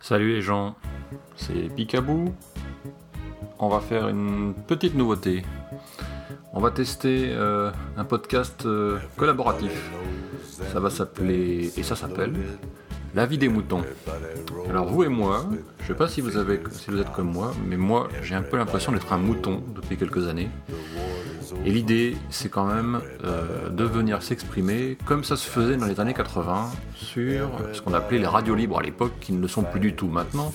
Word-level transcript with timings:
Salut 0.00 0.34
les 0.34 0.42
gens, 0.42 0.74
c'est 1.36 1.74
Picaboo. 1.74 2.34
On 3.58 3.68
va 3.68 3.80
faire 3.80 4.08
une 4.08 4.54
petite 4.66 4.94
nouveauté. 4.94 5.42
On 6.52 6.60
va 6.60 6.70
tester 6.70 7.30
euh, 7.32 7.70
un 7.96 8.04
podcast 8.04 8.66
euh, 8.66 8.98
collaboratif. 9.16 9.72
Ça 10.72 10.78
va 10.80 10.90
s'appeler, 10.90 11.72
et 11.76 11.82
ça 11.82 11.96
s'appelle, 11.96 12.34
La 13.14 13.26
vie 13.26 13.38
des 13.38 13.48
moutons. 13.48 13.82
Alors 14.68 14.86
vous 14.86 15.04
et 15.04 15.08
moi, 15.08 15.46
je 15.80 15.86
sais 15.86 15.94
pas 15.94 16.08
si 16.08 16.20
vous, 16.20 16.36
avez, 16.36 16.60
si 16.70 16.90
vous 16.90 17.00
êtes 17.00 17.12
comme 17.12 17.32
moi, 17.32 17.52
mais 17.66 17.76
moi 17.76 18.08
j'ai 18.22 18.34
un 18.34 18.42
peu 18.42 18.56
l'impression 18.56 18.92
d'être 18.92 19.12
un 19.12 19.18
mouton 19.18 19.62
depuis 19.74 19.96
quelques 19.96 20.28
années. 20.28 20.50
Et 21.64 21.70
l'idée, 21.70 22.16
c'est 22.30 22.48
quand 22.48 22.66
même 22.66 23.00
euh, 23.24 23.68
de 23.68 23.84
venir 23.84 24.22
s'exprimer 24.22 24.96
comme 25.04 25.24
ça 25.24 25.36
se 25.36 25.48
faisait 25.48 25.76
dans 25.76 25.86
les 25.86 26.00
années 26.00 26.14
80 26.14 26.70
sur 26.94 27.50
ce 27.72 27.80
qu'on 27.80 27.94
appelait 27.94 28.18
les 28.18 28.26
radios 28.26 28.54
libres 28.54 28.78
à 28.78 28.82
l'époque, 28.82 29.12
qui 29.20 29.32
ne 29.32 29.40
le 29.40 29.48
sont 29.48 29.62
plus 29.62 29.80
du 29.80 29.94
tout 29.94 30.08
maintenant. 30.08 30.52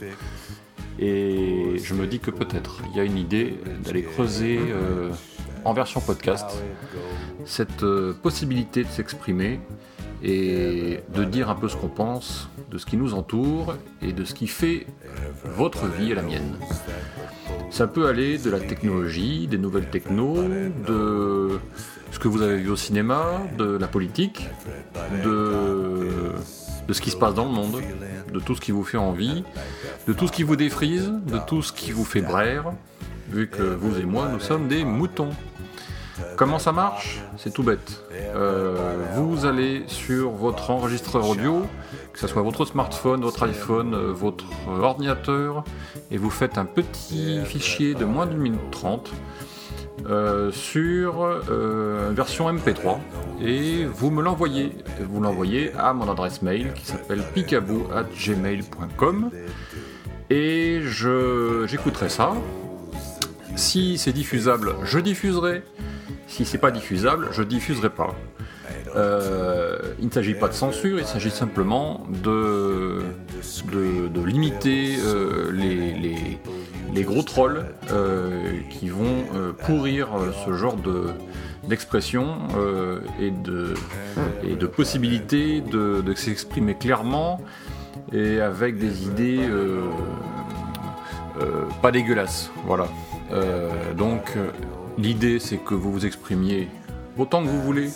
Et 0.99 1.77
je 1.81 1.93
me 1.93 2.07
dis 2.07 2.19
que 2.19 2.31
peut-être 2.31 2.81
il 2.91 2.97
y 2.97 2.99
a 2.99 3.03
une 3.03 3.17
idée 3.17 3.57
d'aller 3.83 4.03
creuser 4.03 4.59
euh, 4.59 5.09
en 5.63 5.73
version 5.73 6.01
podcast 6.01 6.45
cette 7.45 7.83
euh, 7.83 8.13
possibilité 8.13 8.83
de 8.83 8.89
s'exprimer 8.89 9.59
et 10.21 10.99
de 11.15 11.23
dire 11.23 11.49
un 11.49 11.55
peu 11.55 11.69
ce 11.69 11.77
qu'on 11.77 11.87
pense 11.87 12.49
de 12.69 12.77
ce 12.77 12.85
qui 12.85 12.97
nous 12.97 13.13
entoure 13.13 13.75
et 14.01 14.11
de 14.11 14.25
ce 14.25 14.33
qui 14.33 14.47
fait 14.47 14.85
votre 15.45 15.87
vie 15.87 16.11
et 16.11 16.15
la 16.15 16.21
mienne. 16.21 16.57
Ça 17.71 17.87
peut 17.87 18.07
aller 18.07 18.37
de 18.37 18.49
la 18.49 18.59
technologie, 18.59 19.47
des 19.47 19.57
nouvelles 19.57 19.89
technos, 19.89 20.37
de 20.87 21.59
ce 22.11 22.19
que 22.19 22.27
vous 22.27 22.41
avez 22.41 22.57
vu 22.57 22.69
au 22.69 22.75
cinéma, 22.75 23.43
de 23.57 23.77
la 23.77 23.87
politique, 23.87 24.47
de, 25.23 26.33
ce 26.91 27.01
qui 27.01 27.11
se 27.11 27.17
passe 27.17 27.35
dans 27.35 27.45
le 27.45 27.51
monde, 27.51 27.81
de 28.33 28.39
tout 28.39 28.55
ce 28.55 28.61
qui 28.61 28.71
vous 28.71 28.83
fait 28.83 28.97
envie, 28.97 29.43
de 30.07 30.13
tout 30.13 30.27
ce 30.27 30.31
qui 30.31 30.43
vous 30.43 30.55
défrise, 30.55 31.11
de 31.27 31.39
tout 31.47 31.61
ce 31.61 31.71
qui 31.71 31.91
vous 31.91 32.05
fait 32.05 32.21
braire, 32.21 32.73
vu 33.29 33.47
que 33.47 33.61
vous 33.61 33.99
et 33.99 34.05
moi, 34.05 34.27
nous 34.31 34.39
sommes 34.39 34.67
des 34.67 34.83
moutons. 34.83 35.29
Comment 36.35 36.59
ça 36.59 36.71
marche 36.71 37.19
C'est 37.37 37.53
tout 37.53 37.63
bête. 37.63 38.03
Euh, 38.13 38.75
vous 39.15 39.45
allez 39.45 39.83
sur 39.87 40.31
votre 40.31 40.69
enregistreur 40.71 41.27
audio, 41.29 41.65
que 42.13 42.19
ce 42.19 42.27
soit 42.27 42.41
votre 42.41 42.63
smartphone, 42.65 43.21
votre 43.21 43.43
iPhone, 43.43 43.93
euh, 43.93 44.11
votre 44.13 44.45
ordinateur, 44.67 45.63
et 46.11 46.17
vous 46.17 46.29
faites 46.29 46.57
un 46.57 46.65
petit 46.65 47.41
fichier 47.45 47.93
de 47.93 48.05
moins 48.05 48.25
d'une 48.25 48.39
minute 48.39 48.71
trente 48.71 49.11
euh, 50.09 50.49
sur 50.51 51.27
version 52.11 52.49
MP3 52.53 52.99
et 53.41 53.85
vous 53.85 54.11
me 54.11 54.21
l'envoyez. 54.21 54.71
Vous 55.09 55.19
l'envoyez 55.21 55.73
à 55.77 55.93
mon 55.93 56.09
adresse 56.09 56.41
mail 56.41 56.73
qui 56.73 56.85
s'appelle 56.85 57.23
picaboo@gmail.com 57.33 59.29
et 60.29 60.81
j'écouterai 61.65 62.09
ça. 62.09 62.33
Si 63.55 63.97
c'est 63.97 64.13
diffusable, 64.13 64.75
je 64.83 64.99
diffuserai. 64.99 65.63
Si 66.29 66.45
c'est 66.45 66.59
pas 66.59 66.71
diffusable, 66.71 67.29
je 67.31 67.41
diffuserai 67.41 67.89
pas. 67.89 68.15
Euh, 68.95 69.77
il 69.99 70.05
ne 70.05 70.11
s'agit 70.11 70.35
pas 70.35 70.47
de 70.47 70.53
censure, 70.53 70.99
il 70.99 71.05
s'agit 71.05 71.31
simplement 71.31 72.05
de, 72.23 72.99
de, 73.71 74.23
limiter 74.23 74.95
euh, 75.03 75.51
les, 75.51 76.39
les, 76.93 77.03
gros 77.03 77.23
trolls 77.23 77.65
euh, 77.91 78.59
qui 78.69 78.89
vont 78.89 79.25
pourrir 79.65 80.09
ce 80.45 80.53
genre 80.53 80.75
de 80.75 81.07
d'expression 81.67 82.37
et, 83.19 83.31
de, 83.31 83.73
et 84.43 84.55
de 84.55 84.65
possibilités 84.65 85.61
de, 85.61 86.01
de 86.01 86.13
s'exprimer 86.15 86.75
clairement 86.75 87.41
et 88.11 88.39
avec 88.39 88.77
des 88.77 89.03
idées 89.05 89.47
pas 91.81 91.91
dégueulasses. 91.91 92.51
Voilà. 92.65 92.87
donc 93.95 94.37
L'idée, 94.99 95.39
c'est 95.39 95.55
que 95.55 95.75
vous 95.75 95.93
vous 95.93 96.05
exprimiez 96.05 96.67
autant 97.17 97.41
que 97.41 97.47
vous 97.47 97.61
voulez, 97.61 97.89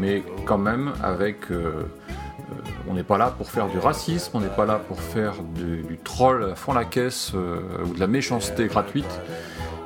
mais 0.00 0.24
quand 0.46 0.58
même 0.58 0.92
avec. 1.00 1.52
Euh, 1.52 1.54
euh, 1.54 2.54
on 2.88 2.94
n'est 2.94 3.04
pas 3.04 3.18
là 3.18 3.30
pour 3.30 3.52
faire 3.52 3.68
du 3.68 3.78
racisme, 3.78 4.32
on 4.34 4.40
n'est 4.40 4.48
pas 4.48 4.66
là 4.66 4.80
pour 4.80 5.00
faire 5.00 5.34
du, 5.54 5.96
troll 6.02 6.50
à 6.50 6.54
fond 6.56 6.72
la 6.72 6.84
caisse 6.84 7.32
euh, 7.36 7.60
ou 7.86 7.94
de 7.94 8.00
la 8.00 8.08
méchanceté 8.08 8.66
gratuite. 8.66 9.20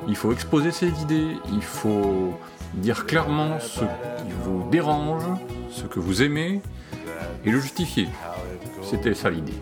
Il 0.07 0.15
faut 0.15 0.31
exposer 0.31 0.71
ses 0.71 0.89
idées, 1.03 1.37
il 1.51 1.61
faut 1.61 2.33
dire 2.73 3.05
clairement 3.05 3.59
ce 3.59 3.81
qui 3.81 4.33
vous 4.43 4.67
dérange, 4.71 5.25
ce 5.69 5.83
que 5.83 5.99
vous 5.99 6.23
aimez, 6.23 6.61
et 7.45 7.51
le 7.51 7.59
justifier. 7.59 8.09
C'était 8.81 9.13
ça 9.13 9.29
l'idée. 9.29 9.53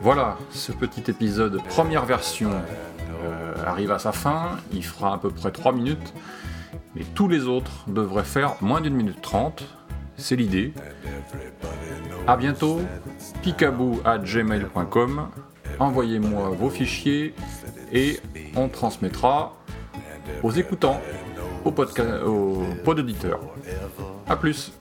Voilà, 0.00 0.38
ce 0.50 0.72
petit 0.72 1.10
épisode, 1.10 1.60
première 1.68 2.04
version 2.04 2.50
arrive 3.66 3.90
à 3.90 3.98
sa 3.98 4.12
fin, 4.12 4.56
il 4.72 4.84
fera 4.84 5.14
à 5.14 5.18
peu 5.18 5.30
près 5.30 5.50
3 5.50 5.72
minutes, 5.72 6.14
mais 6.94 7.02
tous 7.14 7.28
les 7.28 7.46
autres 7.46 7.84
devraient 7.88 8.24
faire 8.24 8.54
moins 8.60 8.80
d'une 8.80 8.94
minute 8.94 9.20
30, 9.20 9.64
c'est 10.16 10.36
l'idée. 10.36 10.72
A 12.26 12.36
bientôt, 12.36 12.80
picaboo 13.42 14.00
à 14.04 14.18
gmail.com, 14.18 15.28
envoyez-moi 15.78 16.50
vos 16.50 16.70
fichiers 16.70 17.34
et 17.92 18.20
on 18.56 18.68
transmettra 18.68 19.56
aux 20.42 20.52
écoutants, 20.52 21.00
aux, 21.64 21.70
aux 21.70 22.64
pod 22.84 22.98
auditeurs. 22.98 23.40
A 24.28 24.36
plus 24.36 24.72